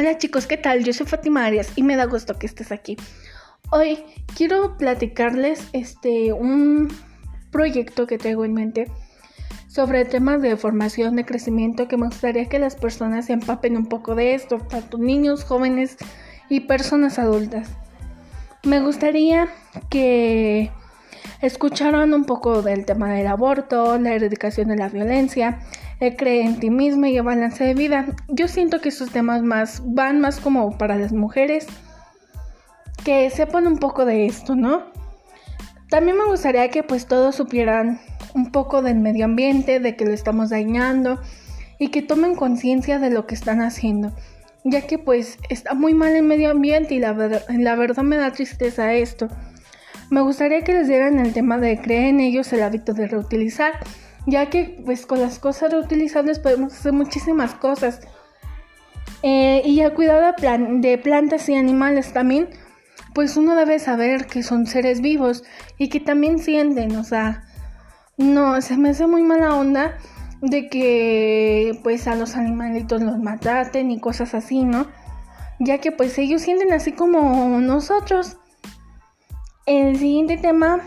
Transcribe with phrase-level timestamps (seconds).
[0.00, 0.82] Hola chicos, ¿qué tal?
[0.82, 2.96] Yo soy Fátima Arias y me da gusto que estés aquí.
[3.70, 3.98] Hoy
[4.34, 6.88] quiero platicarles este un
[7.50, 8.90] proyecto que tengo en mente
[9.68, 13.88] sobre temas de formación, de crecimiento, que me gustaría que las personas se empapen un
[13.88, 15.98] poco de esto, tanto niños, jóvenes
[16.48, 17.68] y personas adultas.
[18.64, 19.48] Me gustaría
[19.90, 20.70] que
[21.42, 25.60] escucharan un poco del tema del aborto, la erradicación de la violencia,
[26.00, 28.06] el cree en ti mismo y el balance de vida.
[28.28, 31.66] Yo siento que estos temas más van más como para las mujeres
[33.04, 34.84] que sepan un poco de esto, ¿no?
[35.90, 38.00] También me gustaría que pues todos supieran
[38.34, 41.20] un poco del medio ambiente, de que lo estamos dañando
[41.78, 44.12] y que tomen conciencia de lo que están haciendo,
[44.64, 47.12] ya que pues está muy mal el medio ambiente y la,
[47.48, 49.28] la verdad me da tristeza esto.
[50.10, 53.72] Me gustaría que les dieran el tema de creer en ellos el hábito de reutilizar
[54.26, 58.00] ya que pues con las cosas reutilizables podemos hacer muchísimas cosas.
[59.22, 62.48] Eh, y el cuidado de, plantas y animales también,
[63.14, 65.44] pues uno debe saber que son seres vivos
[65.78, 67.44] y que también sienten, o sea,
[68.16, 69.98] no, se me hace muy mala onda
[70.40, 74.86] de que pues a los animalitos los mataten y cosas así, ¿no?
[75.58, 78.38] Ya que pues ellos sienten así como nosotros.
[79.70, 80.80] El siguiente tema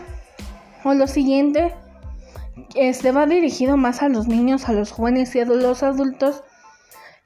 [0.84, 1.72] o lo siguiente
[2.74, 6.42] este va dirigido más a los niños, a los jóvenes y a los adultos,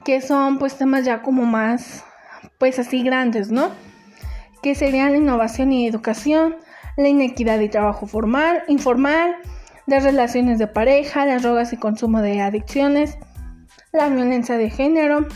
[0.04, 2.04] que son pues temas ya como más,
[2.58, 3.72] pues así grandes, ¿no?
[4.62, 6.54] Que serían la innovación y educación,
[6.96, 9.34] la inequidad y trabajo formal, informal,
[9.88, 13.18] las relaciones de pareja, las drogas y consumo de adicciones,
[13.92, 15.26] la violencia de género,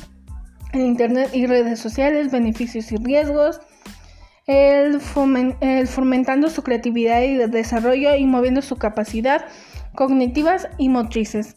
[0.73, 3.61] el Internet y redes sociales, beneficios y riesgos,
[4.47, 5.01] el,
[5.61, 9.45] el fomentando su creatividad y desarrollo y moviendo su capacidad
[9.95, 11.57] cognitivas y motrices.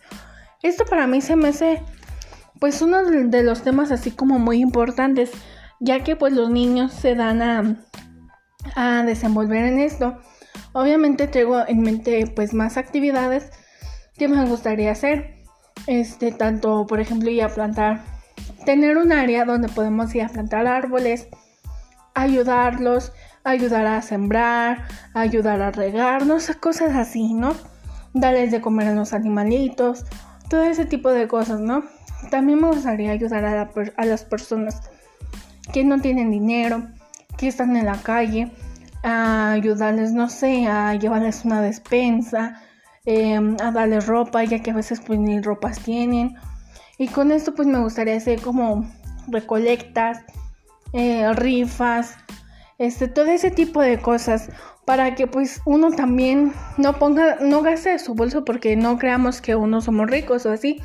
[0.61, 1.81] Esto para mí se me hace
[2.59, 5.31] pues uno de los temas así como muy importantes,
[5.79, 7.85] ya que pues los niños se dan a,
[8.75, 10.17] a desenvolver en esto.
[10.73, 13.51] Obviamente tengo en mente pues más actividades
[14.17, 15.35] que me gustaría hacer.
[15.87, 18.03] Este, tanto por ejemplo ir a plantar,
[18.65, 21.27] tener un área donde podemos ir a plantar árboles,
[22.15, 27.53] ayudarlos, ayudar a sembrar, ayudar a regar, no sé, cosas así, ¿no?
[28.15, 30.05] darles de comer a los animalitos,
[30.49, 31.83] todo ese tipo de cosas, ¿no?
[32.31, 34.81] También me gustaría ayudar a, las personas
[35.71, 36.83] que no tienen dinero,
[37.37, 38.51] que están en la calle,
[39.03, 42.61] a ayudarles, no sé, a llevarles una despensa,
[43.05, 46.35] em, a darles ropa, ya que a veces pues ni ropas tienen.
[46.97, 48.89] Y con esto pues me gustaría hacer como
[49.27, 50.21] recolectas,
[50.97, 52.15] eh, rifas,
[52.77, 54.49] este, todo ese tipo de cosas
[54.85, 59.41] para que pues uno también no ponga, no gaste de su bolso porque no creamos
[59.41, 60.81] que uno somos ricos o así,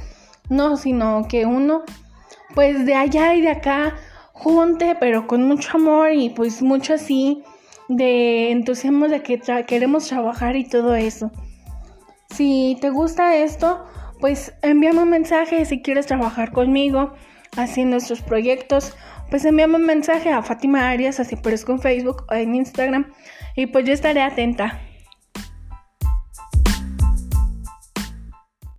[0.48, 1.84] no, sino que uno
[2.56, 3.94] pues de allá y de acá
[4.32, 7.44] junte, pero con mucho amor y pues mucho así
[7.88, 11.30] de entusiasmo de que queremos trabajar y todo eso.
[12.30, 13.84] Si te gusta esto,
[14.18, 17.12] pues envíame un mensaje si quieres trabajar conmigo
[17.56, 18.96] haciendo estos proyectos
[19.30, 23.12] pues envíame un mensaje a Fátima Arias, así aparezco en Facebook o en Instagram
[23.56, 24.80] y pues yo estaré atenta.